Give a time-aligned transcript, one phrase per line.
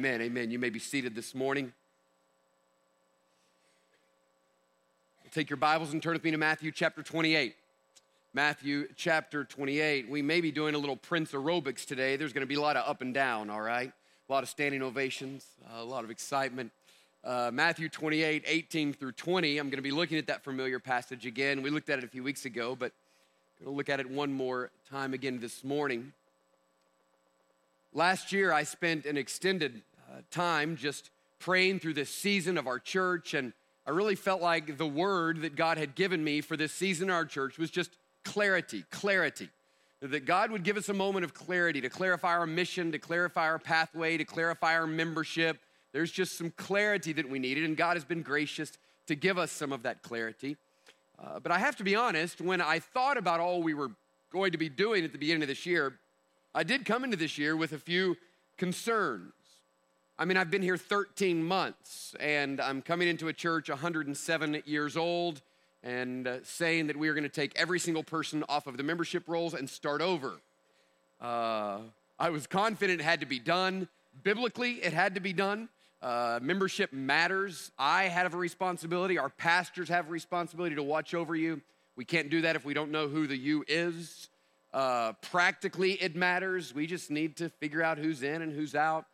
[0.00, 0.22] Amen.
[0.22, 0.50] Amen.
[0.50, 1.74] You may be seated this morning.
[5.30, 7.54] Take your Bibles and turn with me to Matthew chapter 28.
[8.32, 10.08] Matthew chapter 28.
[10.08, 12.16] We may be doing a little Prince aerobics today.
[12.16, 13.92] There's going to be a lot of up and down, all right?
[14.26, 15.44] A lot of standing ovations,
[15.74, 16.72] a lot of excitement.
[17.22, 19.58] Uh, Matthew 28, 18 through 20.
[19.58, 21.60] I'm going to be looking at that familiar passage again.
[21.60, 22.92] We looked at it a few weeks ago, but
[23.58, 26.14] I'm going to look at it one more time again this morning.
[27.92, 32.78] Last year, I spent an extended uh, time just praying through this season of our
[32.78, 33.52] church, and
[33.86, 37.14] I really felt like the word that God had given me for this season in
[37.14, 37.90] our church was just
[38.24, 39.48] clarity, clarity.
[40.02, 43.46] That God would give us a moment of clarity to clarify our mission, to clarify
[43.46, 45.58] our pathway, to clarify our membership.
[45.92, 48.72] There's just some clarity that we needed, and God has been gracious
[49.08, 50.56] to give us some of that clarity.
[51.18, 53.90] Uh, but I have to be honest, when I thought about all we were
[54.32, 55.98] going to be doing at the beginning of this year,
[56.54, 58.16] I did come into this year with a few
[58.56, 59.32] concerns.
[60.20, 64.94] I mean, I've been here 13 months and I'm coming into a church 107 years
[64.94, 65.40] old
[65.82, 68.82] and uh, saying that we are going to take every single person off of the
[68.82, 70.34] membership rolls and start over.
[71.22, 71.78] Uh,
[72.18, 73.88] I was confident it had to be done.
[74.22, 75.70] Biblically, it had to be done.
[76.02, 77.72] Uh, membership matters.
[77.78, 79.16] I have a responsibility.
[79.16, 81.62] Our pastors have a responsibility to watch over you.
[81.96, 84.28] We can't do that if we don't know who the you is.
[84.74, 86.74] Uh, practically, it matters.
[86.74, 89.06] We just need to figure out who's in and who's out.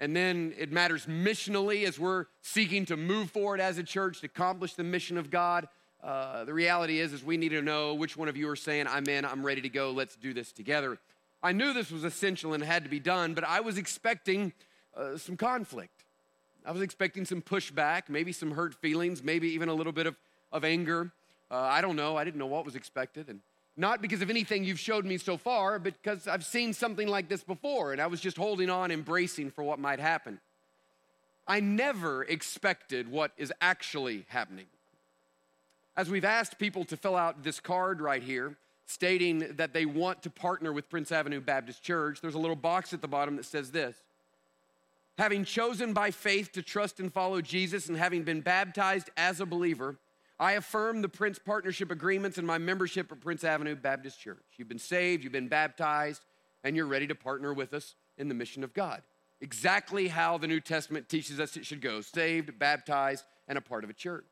[0.00, 4.26] And then it matters missionally as we're seeking to move forward as a church to
[4.26, 5.68] accomplish the mission of God.
[6.02, 8.86] Uh, the reality is, is we need to know which one of you are saying,
[8.88, 10.98] I'm in, I'm ready to go, let's do this together.
[11.42, 14.54] I knew this was essential and had to be done, but I was expecting
[14.96, 16.04] uh, some conflict.
[16.64, 20.16] I was expecting some pushback, maybe some hurt feelings, maybe even a little bit of,
[20.50, 21.12] of anger.
[21.50, 22.16] Uh, I don't know.
[22.16, 23.28] I didn't know what was expected.
[23.28, 23.40] And
[23.76, 27.28] not because of anything you've showed me so far, but because I've seen something like
[27.28, 30.40] this before and I was just holding on, embracing for what might happen.
[31.46, 34.66] I never expected what is actually happening.
[35.96, 38.56] As we've asked people to fill out this card right here,
[38.86, 42.92] stating that they want to partner with Prince Avenue Baptist Church, there's a little box
[42.92, 43.96] at the bottom that says this
[45.18, 49.46] Having chosen by faith to trust and follow Jesus and having been baptized as a
[49.46, 49.96] believer,
[50.40, 54.42] I affirm the Prince partnership agreements and my membership at Prince Avenue Baptist Church.
[54.56, 56.22] You've been saved, you've been baptized,
[56.64, 59.02] and you're ready to partner with us in the mission of God.
[59.42, 63.84] Exactly how the New Testament teaches us it should go saved, baptized, and a part
[63.84, 64.24] of a church.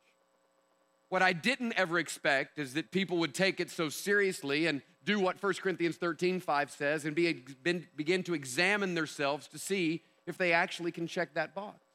[1.11, 5.21] What I didn't ever expect is that people would take it so seriously and do
[5.21, 7.45] what 1 Corinthians 13 5 says and be,
[7.97, 11.88] begin to examine themselves to see if they actually can check that box.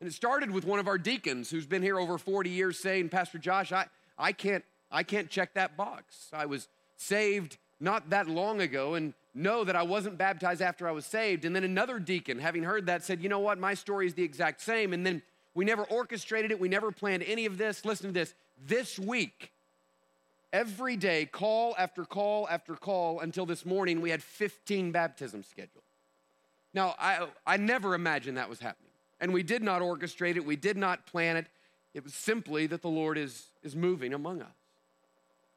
[0.00, 3.10] And it started with one of our deacons who's been here over 40 years saying,
[3.10, 3.86] Pastor Josh, I,
[4.18, 6.28] I, can't, I can't check that box.
[6.32, 10.92] I was saved not that long ago and know that I wasn't baptized after I
[10.92, 11.44] was saved.
[11.44, 13.58] And then another deacon, having heard that, said, You know what?
[13.58, 14.92] My story is the exact same.
[14.94, 15.22] And then
[15.54, 17.84] we never orchestrated it, we never planned any of this.
[17.84, 18.34] Listen to this.
[18.66, 19.52] This week,
[20.52, 25.84] every day, call after call after call until this morning, we had 15 baptisms scheduled.
[26.72, 28.89] Now, I, I never imagined that was happening.
[29.20, 31.46] And we did not orchestrate it, we did not plan it.
[31.92, 34.48] It was simply that the Lord is, is moving among us.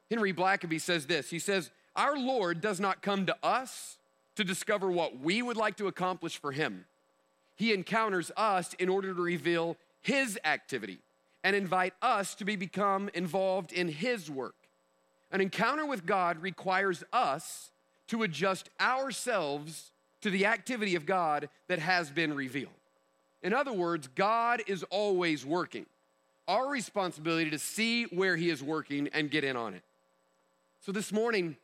[0.10, 3.98] Henry Blackaby says this He says, Our Lord does not come to us
[4.36, 6.86] to discover what we would like to accomplish for Him.
[7.56, 11.00] He encounters us in order to reveal His activity
[11.44, 14.56] and invite us to be become involved in His work.
[15.32, 17.72] An encounter with God requires us
[18.08, 19.92] to adjust ourselves
[20.22, 22.72] to the activity of God that has been revealed.
[23.44, 25.86] In other words, God is always working.
[26.48, 29.84] Our responsibility to see where He is working and get in on it.
[30.82, 31.58] So this morning,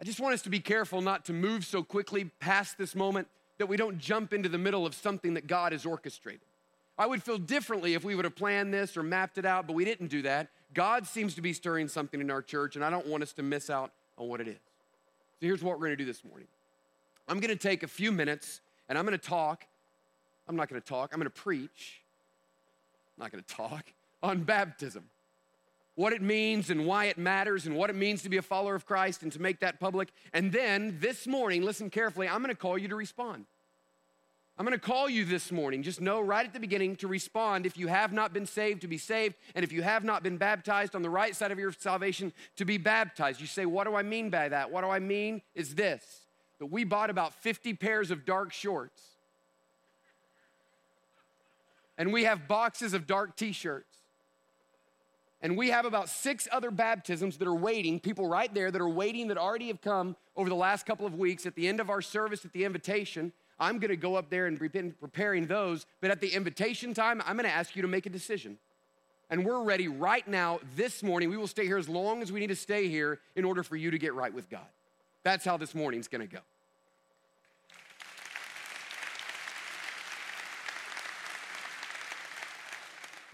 [0.00, 3.28] I just want us to be careful not to move so quickly past this moment
[3.58, 6.40] that we don't jump into the middle of something that God has orchestrated.
[6.96, 9.74] I would feel differently if we would have planned this or mapped it out, but
[9.74, 10.48] we didn't do that.
[10.72, 13.42] God seems to be stirring something in our church, and I don't want us to
[13.42, 14.60] miss out on what it is.
[15.40, 16.46] So here's what we're gonna do this morning
[17.26, 19.66] I'm gonna take a few minutes and I'm gonna talk
[20.48, 22.00] I'm not going to talk, I'm going to preach.
[23.16, 23.84] I'm not going to talk
[24.22, 25.04] on baptism.
[25.96, 28.74] What it means and why it matters and what it means to be a follower
[28.74, 30.08] of Christ and to make that public.
[30.32, 33.44] And then this morning, listen carefully, I'm going to call you to respond.
[34.58, 35.82] I'm going to call you this morning.
[35.82, 38.88] Just know right at the beginning to respond if you have not been saved, to
[38.88, 41.72] be saved, and if you have not been baptized on the right side of your
[41.72, 43.40] salvation, to be baptized.
[43.40, 44.70] You say, What do I mean by that?
[44.70, 46.26] What do I mean is this
[46.60, 49.02] that we bought about 50 pairs of dark shorts
[51.96, 53.98] and we have boxes of dark t shirts.
[55.40, 58.88] And we have about six other baptisms that are waiting, people right there that are
[58.88, 61.90] waiting that already have come over the last couple of weeks at the end of
[61.90, 63.30] our service at the invitation.
[63.60, 65.84] I'm gonna go up there and begin preparing those.
[66.00, 68.56] But at the invitation time, I'm gonna ask you to make a decision.
[69.28, 71.28] And we're ready right now, this morning.
[71.28, 73.76] We will stay here as long as we need to stay here in order for
[73.76, 74.66] you to get right with God.
[75.24, 76.40] That's how this morning's gonna go.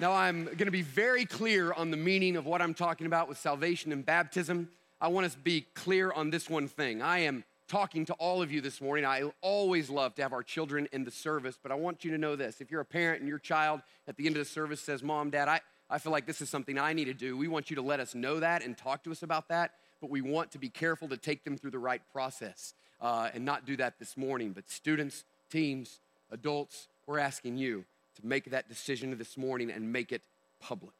[0.00, 3.29] Now, I'm going to be very clear on the meaning of what I'm talking about
[3.29, 4.70] with salvation and baptism.
[4.99, 7.02] I want us to be clear on this one thing.
[7.02, 9.05] I am talking to all of you this morning.
[9.05, 12.17] I always love to have our children in the service, but I want you to
[12.17, 12.62] know this.
[12.62, 15.29] If you're a parent and your child at the end of the service says, Mom,
[15.29, 15.61] Dad, I,
[15.91, 18.00] I feel like this is something I need to do, we want you to let
[18.00, 21.08] us know that and talk to us about that, but we want to be careful
[21.08, 22.73] to take them through the right process
[23.03, 24.53] uh, and not do that this morning.
[24.53, 26.00] But students, teens,
[26.31, 27.85] adults, we're asking you
[28.20, 30.22] to make that decision this morning and make it
[30.61, 30.94] public.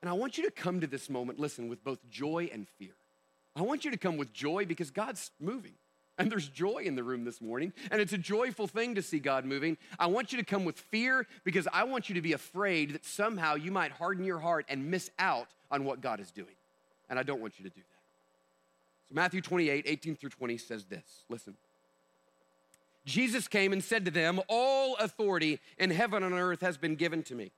[0.00, 2.92] And I want you to come to this moment, listen, with both joy and fear.
[3.56, 5.74] I want you to come with joy because God's moving.
[6.16, 9.20] And there's joy in the room this morning, and it's a joyful thing to see
[9.20, 9.76] God moving.
[10.00, 13.04] I want you to come with fear because I want you to be afraid that
[13.04, 16.56] somehow you might harden your heart and miss out on what God is doing.
[17.08, 19.08] And I don't want you to do that.
[19.08, 21.54] So, Matthew 28, 18 through 20 says this listen.
[23.08, 27.22] Jesus came and said to them, All authority in heaven and earth has been given
[27.24, 27.50] to me.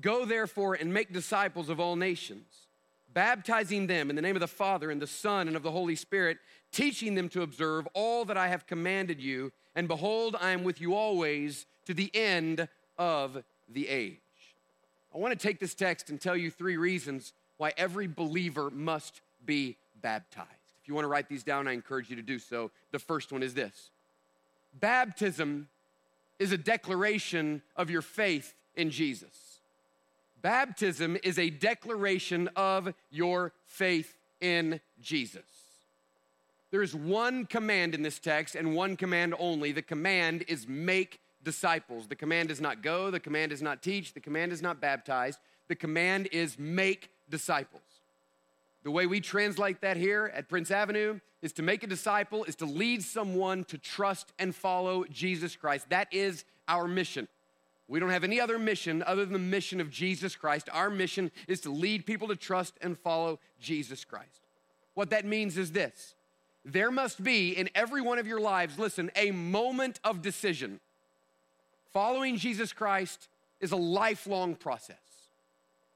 [0.00, 2.46] Go therefore and make disciples of all nations,
[3.12, 5.94] baptizing them in the name of the Father and the Son and of the Holy
[5.96, 6.38] Spirit,
[6.72, 9.52] teaching them to observe all that I have commanded you.
[9.76, 12.66] And behold, I am with you always to the end
[12.96, 14.16] of the age.
[15.14, 19.20] I want to take this text and tell you three reasons why every believer must
[19.44, 20.48] be baptized.
[20.80, 22.70] If you want to write these down, I encourage you to do so.
[22.92, 23.90] The first one is this
[24.78, 25.68] Baptism
[26.38, 29.60] is a declaration of your faith in Jesus.
[30.42, 35.42] Baptism is a declaration of your faith in Jesus.
[36.70, 39.72] There is one command in this text and one command only.
[39.72, 42.06] The command is make disciples.
[42.06, 45.38] The command is not go, the command is not teach, the command is not baptize.
[45.68, 47.82] The command is make disciples.
[48.82, 52.56] The way we translate that here at Prince Avenue is to make a disciple, is
[52.56, 55.90] to lead someone to trust and follow Jesus Christ.
[55.90, 57.28] That is our mission.
[57.88, 60.68] We don't have any other mission other than the mission of Jesus Christ.
[60.72, 64.46] Our mission is to lead people to trust and follow Jesus Christ.
[64.94, 66.14] What that means is this
[66.64, 70.80] there must be in every one of your lives, listen, a moment of decision.
[71.92, 73.28] Following Jesus Christ
[73.60, 75.09] is a lifelong process.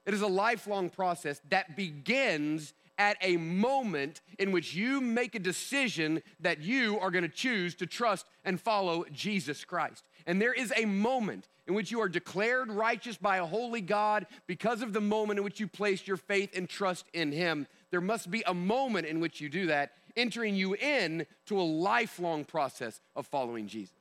[0.06, 5.40] It is a lifelong process that begins at a moment in which you make a
[5.40, 10.04] decision that you are going to choose to trust and follow Jesus Christ.
[10.26, 14.26] And there is a moment in which you are declared righteous by a holy God
[14.46, 17.66] because of the moment in which you placed your faith and trust in Him.
[17.90, 21.62] There must be a moment in which you do that, entering you in to a
[21.62, 23.92] lifelong process of following Jesus.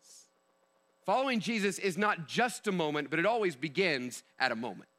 [1.05, 4.89] Following Jesus is not just a moment, but it always begins at a moment.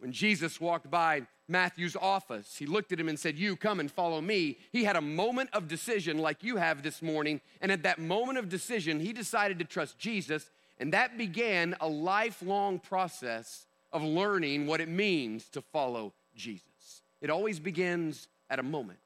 [0.00, 3.90] When Jesus walked by Matthew's office, he looked at him and said, You come and
[3.90, 4.56] follow me.
[4.72, 7.42] He had a moment of decision like you have this morning.
[7.60, 10.50] And at that moment of decision, he decided to trust Jesus.
[10.78, 17.02] And that began a lifelong process of learning what it means to follow Jesus.
[17.20, 19.00] It always begins at a moment.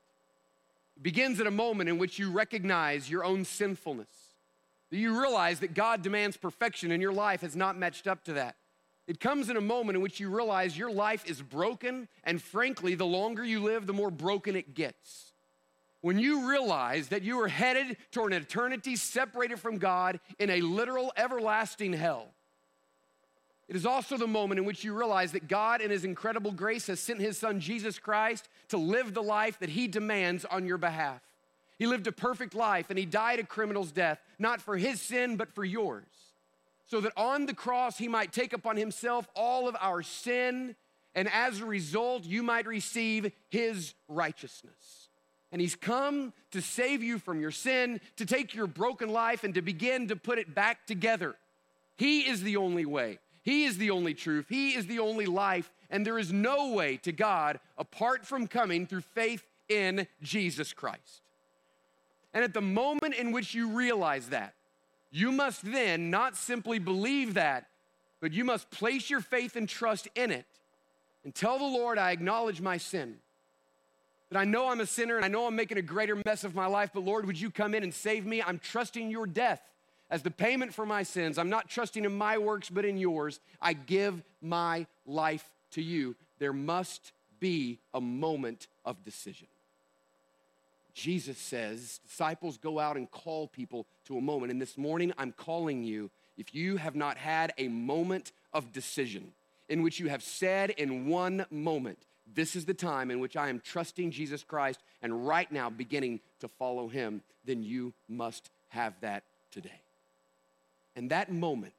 [0.96, 4.06] It begins at a moment in which you recognize your own sinfulness,
[4.90, 8.34] that you realize that God demands perfection and your life has not matched up to
[8.34, 8.54] that.
[9.06, 12.94] It comes in a moment in which you realize your life is broken, and frankly,
[12.94, 15.32] the longer you live, the more broken it gets.
[16.00, 20.62] When you realize that you are headed toward an eternity separated from God in a
[20.62, 22.28] literal everlasting hell,
[23.68, 26.86] it is also the moment in which you realize that God, in His incredible grace,
[26.86, 30.76] has sent His Son Jesus Christ to live the life that He demands on your
[30.78, 31.20] behalf.
[31.78, 35.36] He lived a perfect life and He died a criminal's death, not for His sin,
[35.36, 36.04] but for yours
[36.86, 40.76] so that on the cross he might take upon himself all of our sin,
[41.14, 45.08] and as a result, you might receive his righteousness.
[45.52, 49.54] And he's come to save you from your sin, to take your broken life and
[49.54, 51.36] to begin to put it back together.
[51.96, 53.20] He is the only way.
[53.42, 54.46] He is the only truth.
[54.48, 55.70] He is the only life.
[55.90, 61.22] And there is no way to God apart from coming through faith in Jesus Christ.
[62.32, 64.54] And at the moment in which you realize that,
[65.14, 67.68] you must then not simply believe that,
[68.20, 70.44] but you must place your faith and trust in it
[71.24, 73.16] and tell the Lord, I acknowledge my sin.
[74.30, 76.56] That I know I'm a sinner and I know I'm making a greater mess of
[76.56, 78.42] my life, but Lord, would you come in and save me?
[78.42, 79.62] I'm trusting your death
[80.10, 81.38] as the payment for my sins.
[81.38, 83.38] I'm not trusting in my works, but in yours.
[83.62, 86.16] I give my life to you.
[86.40, 89.46] There must be a moment of decision.
[90.94, 94.52] Jesus says, disciples go out and call people to a moment.
[94.52, 99.32] And this morning, I'm calling you, if you have not had a moment of decision
[99.68, 101.98] in which you have said in one moment,
[102.32, 106.20] this is the time in which I am trusting Jesus Christ and right now beginning
[106.40, 109.80] to follow him, then you must have that today.
[110.96, 111.74] And that moment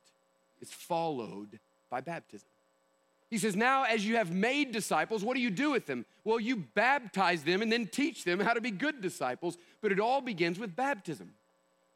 [0.61, 2.47] is followed by baptism.
[3.29, 6.05] He says, Now, as you have made disciples, what do you do with them?
[6.25, 9.99] Well, you baptize them and then teach them how to be good disciples, but it
[9.99, 11.35] all begins with baptism.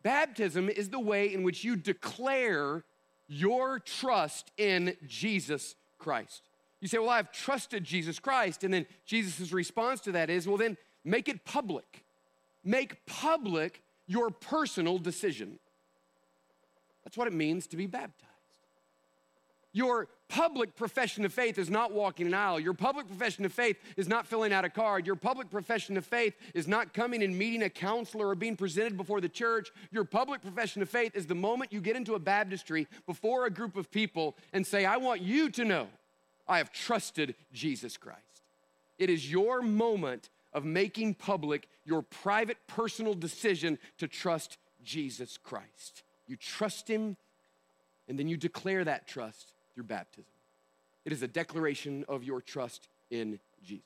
[0.04, 2.84] Baptism is the way in which you declare
[3.28, 6.44] your trust in Jesus Christ.
[6.80, 8.64] You say, Well, I've trusted Jesus Christ.
[8.64, 12.06] And then Jesus' response to that is, Well, then make it public.
[12.64, 15.60] Make public your personal decision.
[17.04, 18.29] That's what it means to be baptized.
[19.72, 22.60] Your public profession of faith is not walking an aisle.
[22.60, 25.06] Your public profession of faith is not filling out a card.
[25.06, 28.98] Your public profession of faith is not coming and meeting a counselor or being presented
[28.98, 29.72] before the church.
[29.92, 33.52] Your public profession of faith is the moment you get into a baptistry before a
[33.52, 35.88] group of people and say, I want you to know
[36.48, 38.20] I have trusted Jesus Christ.
[38.98, 46.04] It is your moment of making public your private personal decision to trust Jesus Christ.
[46.28, 47.18] You trust Him,
[48.08, 50.32] and then you declare that trust baptism.
[51.06, 53.84] It is a declaration of your trust in Jesus.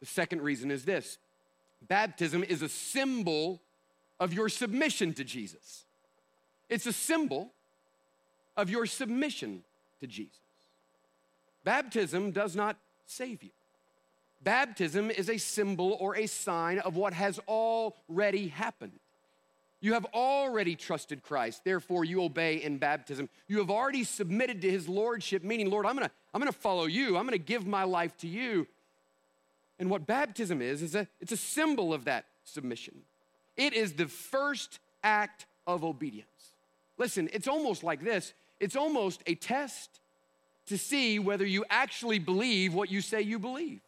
[0.00, 1.18] The second reason is this
[1.88, 3.60] baptism is a symbol
[4.18, 5.84] of your submission to Jesus.
[6.68, 7.50] It's a symbol
[8.56, 9.64] of your submission
[10.00, 10.36] to Jesus.
[11.64, 12.76] Baptism does not
[13.06, 13.50] save you.
[14.42, 18.99] Baptism is a symbol or a sign of what has already happened.
[19.80, 23.28] You have already trusted Christ, therefore you obey in baptism.
[23.48, 27.16] You have already submitted to his lordship, meaning, Lord, I'm gonna, I'm gonna follow you,
[27.16, 28.66] I'm gonna give my life to you.
[29.78, 32.94] And what baptism is, is a, it's a symbol of that submission.
[33.56, 36.26] It is the first act of obedience.
[36.98, 40.00] Listen, it's almost like this it's almost a test
[40.66, 43.80] to see whether you actually believe what you say you believe.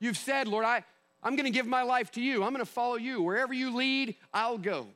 [0.00, 0.84] You've said, Lord, I,
[1.24, 2.44] I'm going to give my life to you.
[2.44, 3.22] I'm going to follow you.
[3.22, 4.86] Wherever you lead, I'll go.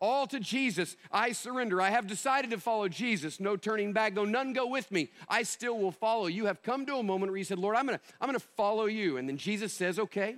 [0.00, 1.80] All to Jesus, I surrender.
[1.80, 3.40] I have decided to follow Jesus.
[3.40, 4.14] No turning back.
[4.14, 6.26] Though none go with me, I still will follow.
[6.26, 8.38] You have come to a moment where you said, Lord, I'm going to, I'm going
[8.38, 9.16] to follow you.
[9.16, 10.36] And then Jesus says, okay,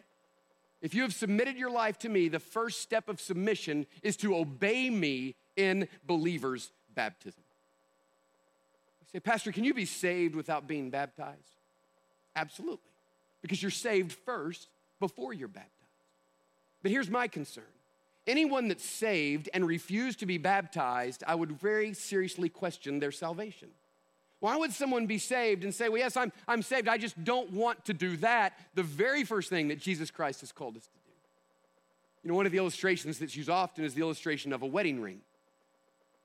[0.81, 4.35] if you have submitted your life to me, the first step of submission is to
[4.35, 7.43] obey me in believers' baptism.
[9.03, 11.39] You say, Pastor, can you be saved without being baptized?
[12.35, 12.79] Absolutely.
[13.43, 14.69] Because you're saved first
[15.01, 15.75] before you're baptized.
[16.83, 17.65] But here's my concern
[18.27, 23.71] anyone that's saved and refused to be baptized, I would very seriously question their salvation.
[24.39, 27.53] Why would someone be saved and say, Well, yes, I'm, I'm saved, I just don't
[27.53, 28.59] want to do that?
[28.75, 31.11] The very first thing that Jesus Christ has called us to do.
[32.23, 35.01] You know, one of the illustrations that's used often is the illustration of a wedding
[35.01, 35.21] ring.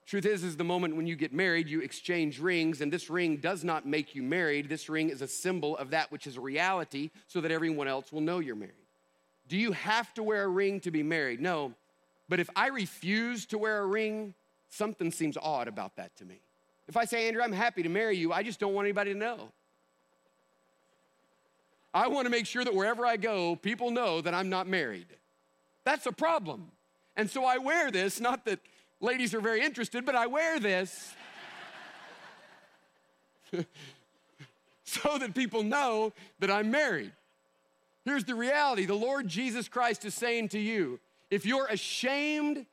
[0.06, 3.38] Truth is, is the moment when you get married, you exchange rings, and this ring
[3.38, 4.70] does not make you married.
[4.70, 8.22] This ring is a symbol of that which is reality so that everyone else will
[8.22, 8.74] know you're married.
[9.48, 11.42] Do you have to wear a ring to be married?
[11.42, 11.74] No.
[12.30, 14.36] But if I refuse to wear a ring,
[14.70, 16.40] something seems odd about that to me.
[16.88, 19.20] If I say, Andrew, I'm happy to marry you, I just don't want anybody to
[19.20, 19.50] know.
[21.96, 25.08] I want to make sure that wherever I go, people know that I'm not married.
[25.84, 26.72] That's a problem.
[27.16, 28.60] And so I wear this, not that
[29.02, 31.14] Ladies are very interested, but I wear this
[34.84, 37.12] so that people know that I'm married.
[38.06, 41.00] Here's the reality the Lord Jesus Christ is saying to you
[41.30, 42.66] if you're ashamed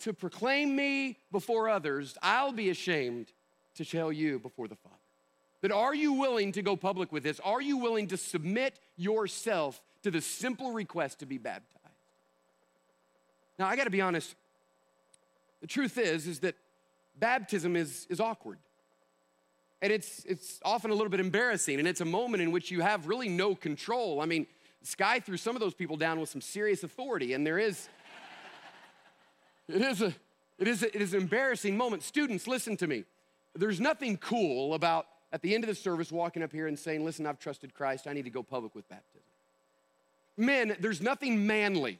[0.00, 3.26] to proclaim me before others, I'll be ashamed
[3.76, 4.94] to tell you before the Father.
[5.60, 7.40] But are you willing to go public with this?
[7.40, 11.74] Are you willing to submit yourself to the simple request to be baptized?
[13.58, 14.36] Now, I got to be honest,
[15.60, 16.54] the truth is, is that
[17.18, 18.58] baptism is, is awkward.
[19.80, 22.80] And it's, it's often a little bit embarrassing, and it's a moment in which you
[22.80, 24.20] have really no control.
[24.20, 24.46] I mean,
[24.82, 27.88] Sky threw some of those people down with some serious authority, and there is,
[29.68, 30.14] it is a,
[30.58, 32.02] it is, a, it is an embarrassing moment.
[32.02, 33.04] Students, listen to me.
[33.54, 37.04] There's nothing cool about at the end of the service walking up here and saying,
[37.04, 39.20] Listen, I've trusted Christ, I need to go public with baptism.
[40.36, 41.98] Men, there's nothing manly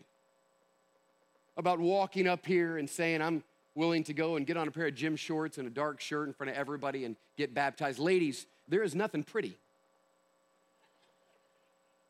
[1.59, 3.43] about walking up here and saying, I'm
[3.75, 6.29] willing to go and get on a pair of gym shorts and a dark shirt
[6.29, 7.99] in front of everybody and get baptized.
[7.99, 9.59] Ladies, there is nothing pretty.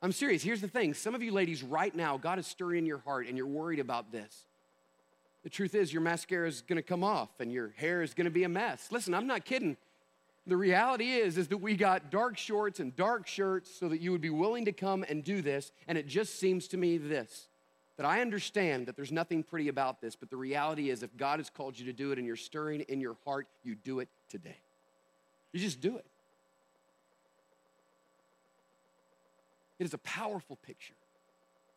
[0.00, 0.42] I'm serious.
[0.42, 3.36] Here's the thing some of you ladies, right now, God is stirring your heart and
[3.36, 4.44] you're worried about this.
[5.42, 8.44] The truth is, your mascara is gonna come off and your hair is gonna be
[8.44, 8.88] a mess.
[8.92, 9.76] Listen, I'm not kidding.
[10.46, 14.12] The reality is, is that we got dark shorts and dark shirts so that you
[14.12, 15.72] would be willing to come and do this.
[15.86, 17.48] And it just seems to me this
[17.98, 21.40] that I understand that there's nothing pretty about this, but the reality is if God
[21.40, 24.08] has called you to do it and you're stirring in your heart, you do it
[24.30, 24.56] today.
[25.52, 26.06] You just do it.
[29.80, 30.94] It is a powerful picture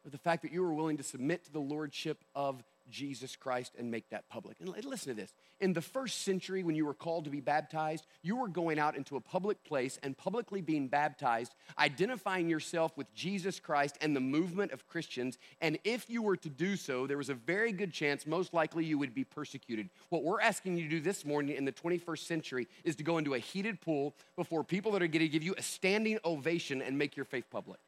[0.05, 3.73] of the fact that you are willing to submit to the lordship of Jesus Christ
[3.77, 4.57] and make that public.
[4.59, 5.33] And listen to this.
[5.59, 8.95] In the first century, when you were called to be baptized, you were going out
[8.95, 14.19] into a public place and publicly being baptized, identifying yourself with Jesus Christ and the
[14.19, 15.37] movement of Christians.
[15.61, 18.85] And if you were to do so, there was a very good chance, most likely,
[18.85, 19.89] you would be persecuted.
[20.09, 23.17] What we're asking you to do this morning in the 21st century is to go
[23.17, 26.81] into a heated pool before people that are going to give you a standing ovation
[26.81, 27.79] and make your faith public.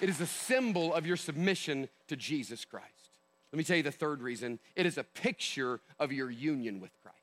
[0.00, 2.86] It is a symbol of your submission to Jesus Christ.
[3.52, 6.90] Let me tell you the third reason it is a picture of your union with
[7.02, 7.16] Christ.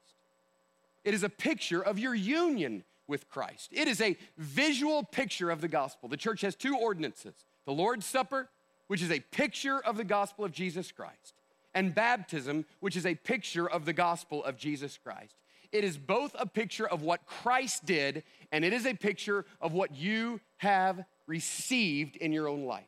[1.03, 3.69] It is a picture of your union with Christ.
[3.71, 6.09] It is a visual picture of the gospel.
[6.09, 7.33] The church has two ordinances
[7.65, 8.49] the Lord's Supper,
[8.87, 11.33] which is a picture of the gospel of Jesus Christ,
[11.73, 15.35] and baptism, which is a picture of the gospel of Jesus Christ.
[15.71, 19.73] It is both a picture of what Christ did, and it is a picture of
[19.73, 22.85] what you have received in your own life.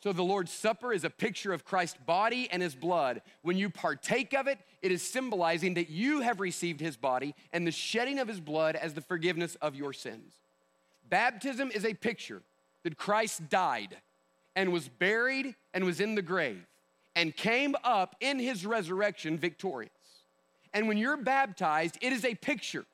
[0.00, 3.20] So the Lord's Supper is a picture of Christ's body and his blood.
[3.42, 7.66] When you partake of it, it is symbolizing that you have received his body and
[7.66, 10.34] the shedding of his blood as the forgiveness of your sins.
[11.10, 12.42] Baptism is a picture
[12.84, 13.96] that Christ died
[14.54, 16.64] and was buried and was in the grave
[17.16, 19.90] and came up in his resurrection victorious.
[20.72, 22.84] And when you're baptized, it is a picture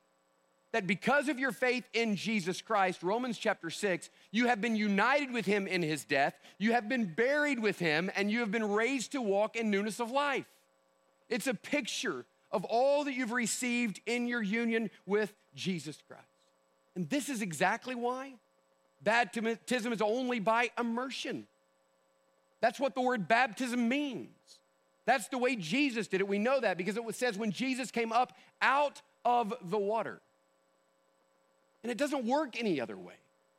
[0.74, 5.32] that because of your faith in Jesus Christ, Romans chapter 6, you have been united
[5.32, 8.68] with him in his death, you have been buried with him, and you have been
[8.68, 10.46] raised to walk in newness of life.
[11.28, 16.24] It's a picture of all that you've received in your union with Jesus Christ.
[16.96, 18.32] And this is exactly why
[19.00, 21.46] baptism is only by immersion.
[22.60, 24.58] That's what the word baptism means.
[25.06, 26.26] That's the way Jesus did it.
[26.26, 30.20] We know that because it says when Jesus came up out of the water.
[31.84, 33.14] And it doesn't work any other way.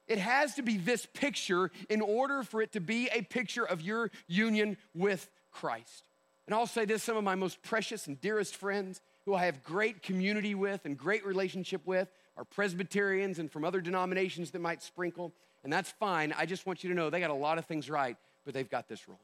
[0.08, 3.82] It has to be this picture in order for it to be a picture of
[3.82, 6.04] your union with Christ.
[6.48, 9.64] And I'll say this some of my most precious and dearest friends who I have
[9.64, 12.08] great community with and great relationship with
[12.38, 15.32] are Presbyterians and from other denominations that might sprinkle.
[15.64, 16.34] And that's fine.
[16.38, 18.70] I just want you to know they got a lot of things right, but they've
[18.70, 19.18] got this wrong.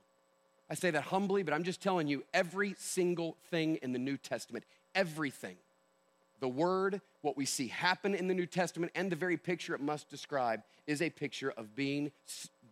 [0.69, 4.17] I say that humbly, but I'm just telling you every single thing in the New
[4.17, 4.63] Testament,
[4.95, 5.57] everything
[6.41, 9.79] the word, what we see happen in the New Testament, and the very picture it
[9.79, 12.11] must describe is a picture of being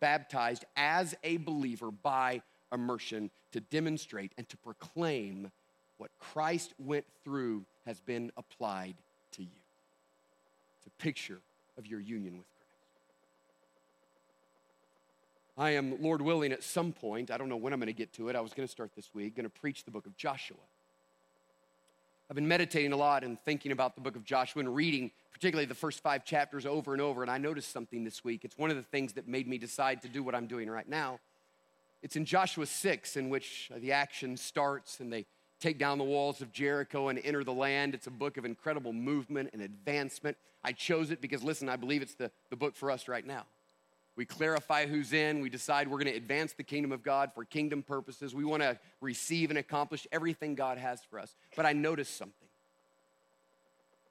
[0.01, 2.41] baptized as a believer by
[2.73, 5.51] immersion to demonstrate and to proclaim
[5.97, 8.95] what Christ went through has been applied
[9.33, 9.49] to you.
[10.77, 11.39] It's a picture
[11.77, 12.59] of your union with Christ.
[15.57, 18.13] I am, Lord willing, at some point, I don't know when I'm going to get
[18.13, 20.15] to it, I was going to start this week, going to preach the book of
[20.15, 20.57] Joshua.
[22.29, 25.65] I've been meditating a lot and thinking about the book of Joshua and reading, particularly
[25.65, 27.23] the first five chapters over and over.
[27.23, 28.45] And I noticed something this week.
[28.45, 30.87] It's one of the things that made me decide to do what I'm doing right
[30.87, 31.19] now.
[32.03, 35.25] It's in Joshua 6, in which the action starts and they
[35.59, 37.95] take down the walls of Jericho and enter the land.
[37.95, 40.37] It's a book of incredible movement and advancement.
[40.63, 43.45] I chose it because, listen, I believe it's the, the book for us right now.
[44.19, 45.39] We clarify who's in.
[45.39, 48.35] We decide we're going to advance the kingdom of God for kingdom purposes.
[48.35, 51.37] We want to receive and accomplish everything God has for us.
[51.55, 52.49] But I noticed something.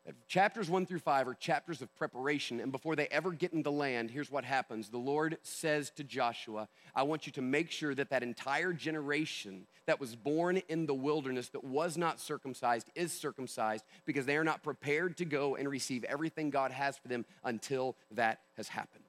[0.07, 3.69] That chapters one through five are chapters of preparation, and before they ever get into
[3.69, 4.89] land, here's what happens.
[4.89, 9.67] The Lord says to Joshua, I want you to make sure that that entire generation
[9.85, 14.45] that was born in the wilderness that was not circumcised is circumcised because they are
[14.45, 19.05] not prepared to go and receive everything God has for them until that has happened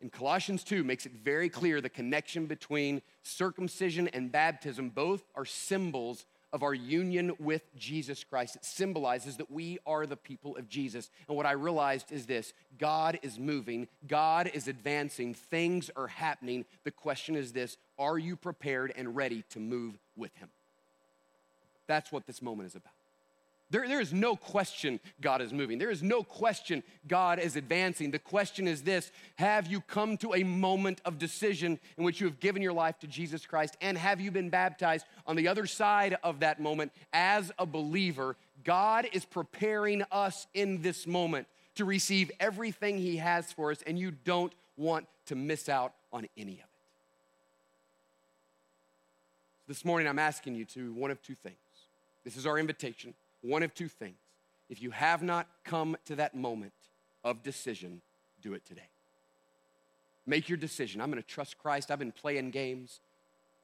[0.00, 5.44] in Colossians 2 makes it very clear the connection between circumcision and baptism both are
[5.44, 8.56] symbols of our union with Jesus Christ.
[8.56, 11.10] It symbolizes that we are the people of Jesus.
[11.26, 16.64] And what I realized is this God is moving, God is advancing, things are happening.
[16.84, 20.48] The question is this are you prepared and ready to move with Him?
[21.86, 22.92] That's what this moment is about.
[23.70, 25.78] There, there is no question God is moving.
[25.78, 28.10] There is no question God is advancing.
[28.10, 32.26] The question is this Have you come to a moment of decision in which you
[32.26, 33.76] have given your life to Jesus Christ?
[33.82, 38.36] And have you been baptized on the other side of that moment as a believer?
[38.64, 43.98] God is preparing us in this moment to receive everything He has for us, and
[43.98, 46.64] you don't want to miss out on any of it.
[49.68, 51.56] This morning, I'm asking you to one of two things.
[52.24, 54.16] This is our invitation one of two things.
[54.68, 56.72] If you have not come to that moment
[57.24, 58.02] of decision,
[58.42, 58.88] do it today.
[60.26, 61.00] Make your decision.
[61.00, 61.90] I'm going to trust Christ.
[61.90, 63.00] I've been playing games.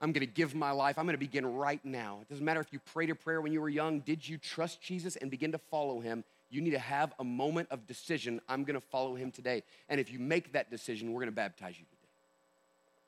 [0.01, 0.99] I'm going to give my life.
[0.99, 2.19] I'm going to begin right now.
[2.23, 4.01] It doesn't matter if you prayed a prayer when you were young.
[4.01, 6.25] Did you trust Jesus and begin to follow him?
[6.51, 8.41] You need to have a moment of decision.
[8.49, 9.63] I'm going to follow him today.
[9.89, 11.95] And if you make that decision, we're going to baptize you today.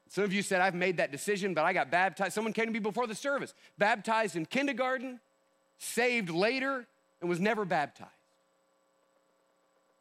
[0.09, 2.35] Some of you said, I've made that decision, but I got baptized.
[2.35, 5.21] Someone came to me before the service, baptized in kindergarten,
[5.79, 6.87] saved later,
[7.21, 8.11] and was never baptized.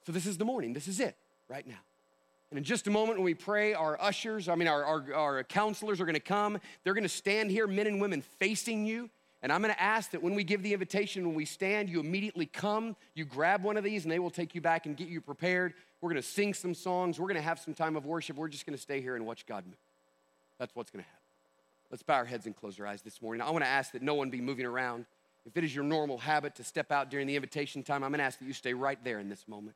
[0.05, 0.73] So this is the morning.
[0.73, 1.15] This is it
[1.49, 1.79] right now.
[2.51, 5.43] And in just a moment, when we pray, our ushers, I mean, our, our, our
[5.43, 6.59] counselors are going to come.
[6.83, 9.09] They're going to stand here, men and women, facing you.
[9.41, 11.99] And I'm going to ask that when we give the invitation, when we stand, you
[11.99, 15.07] immediately come, you grab one of these, and they will take you back and get
[15.07, 15.73] you prepared.
[16.01, 17.19] We're going to sing some songs.
[17.19, 18.37] We're going to have some time of worship.
[18.37, 19.75] We're just going to stay here and watch God move.
[20.59, 21.21] That's what's going to happen.
[21.91, 23.41] Let's bow our heads and close our eyes this morning.
[23.41, 25.05] I want to ask that no one be moving around.
[25.45, 28.19] If it is your normal habit to step out during the invitation time, I'm going
[28.19, 29.75] to ask that you stay right there in this moment.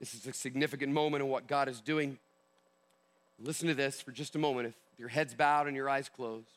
[0.00, 2.18] This is a significant moment in what God is doing.
[3.38, 4.68] Listen to this for just a moment.
[4.68, 6.48] If your head's bowed and your eyes closed,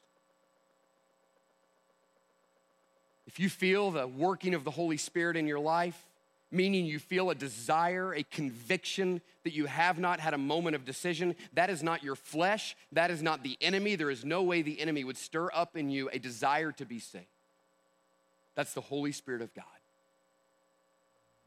[3.28, 5.98] if you feel the working of the Holy Spirit in your life,
[6.52, 10.86] meaning you feel a desire, a conviction that you have not had a moment of
[10.86, 13.96] decision, that is not your flesh, that is not the enemy.
[13.96, 17.00] There is no way the enemy would stir up in you a desire to be
[17.00, 17.26] saved.
[18.56, 19.66] That's the Holy Spirit of God.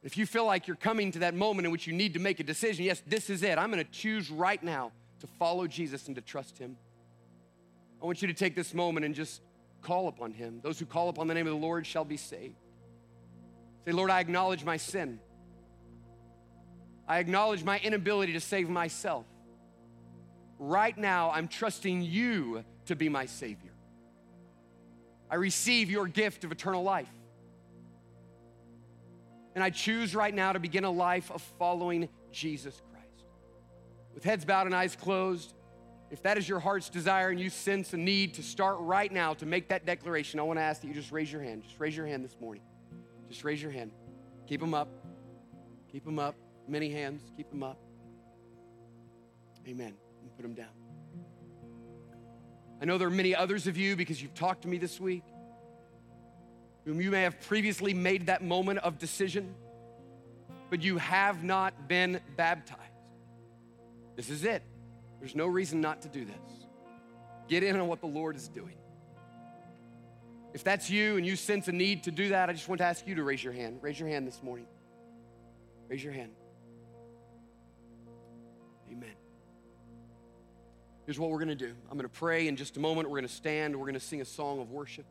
[0.02, 2.38] If you feel like you're coming to that moment in which you need to make
[2.38, 3.58] a decision, yes, this is it.
[3.58, 6.76] I'm going to choose right now to follow Jesus and to trust him.
[8.00, 9.40] I want you to take this moment and just
[9.82, 10.60] call upon him.
[10.62, 12.54] Those who call upon the name of the Lord shall be saved.
[13.84, 15.18] Say, Lord, I acknowledge my sin.
[17.08, 19.26] I acknowledge my inability to save myself.
[20.58, 23.72] Right now, I'm trusting you to be my Savior.
[25.30, 27.10] I receive your gift of eternal life.
[29.54, 33.24] And I choose right now to begin a life of following Jesus Christ.
[34.14, 35.54] With heads bowed and eyes closed,
[36.10, 39.34] if that is your heart's desire and you sense a need to start right now
[39.34, 41.62] to make that declaration, I want to ask that you just raise your hand.
[41.62, 42.62] Just raise your hand this morning.
[43.28, 43.90] Just raise your hand.
[44.46, 44.88] Keep them up.
[45.90, 46.36] Keep them up.
[46.68, 47.22] Many hands.
[47.36, 47.78] Keep them up.
[49.66, 49.94] Amen.
[50.22, 50.85] And put them down.
[52.80, 55.24] I know there are many others of you because you've talked to me this week
[56.84, 59.54] whom you may have previously made that moment of decision,
[60.70, 62.80] but you have not been baptized.
[64.14, 64.62] This is it.
[65.18, 66.36] There's no reason not to do this.
[67.48, 68.76] Get in on what the Lord is doing.
[70.54, 72.84] If that's you and you sense a need to do that, I just want to
[72.84, 73.80] ask you to raise your hand.
[73.82, 74.66] Raise your hand this morning.
[75.88, 76.32] Raise your hand.
[78.90, 79.14] Amen.
[81.06, 83.08] Here's what we're going to do I'm going to pray in just a moment.
[83.08, 83.76] We're going to stand.
[83.76, 85.06] We're going to sing a song of worship.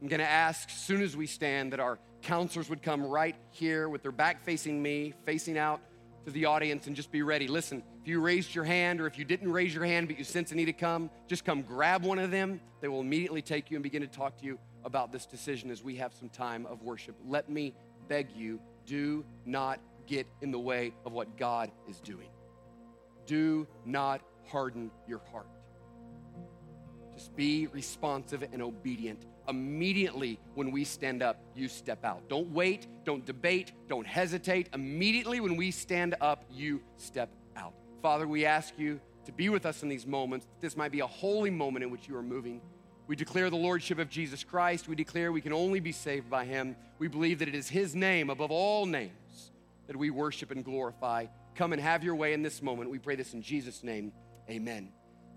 [0.00, 3.88] I'm going to ask, soon as we stand, that our counselors would come right here
[3.88, 5.80] with their back facing me, facing out
[6.24, 7.46] to the audience, and just be ready.
[7.46, 10.24] Listen, if you raised your hand or if you didn't raise your hand but you
[10.24, 12.60] sense a need to come, just come grab one of them.
[12.80, 15.82] They will immediately take you and begin to talk to you about this decision as
[15.82, 17.16] we have some time of worship.
[17.26, 17.74] Let me
[18.08, 22.28] beg you, do not get in the way of what God is doing.
[23.26, 25.48] Do not harden your heart.
[27.14, 32.28] Just be responsive and obedient immediately when we stand up, you step out.
[32.28, 34.68] Don't wait, don't debate, don't hesitate.
[34.74, 37.74] Immediately when we stand up, you step out.
[38.02, 40.46] Father, we ask you to be with us in these moments.
[40.60, 42.60] This might be a holy moment in which you are moving.
[43.06, 44.86] We declare the Lordship of Jesus Christ.
[44.86, 46.76] We declare we can only be saved by Him.
[46.98, 49.52] We believe that it is His name above all names
[49.86, 51.26] that we worship and glorify.
[51.54, 52.90] Come and have your way in this moment.
[52.90, 54.12] We pray this in Jesus' name.
[54.50, 54.97] Amen.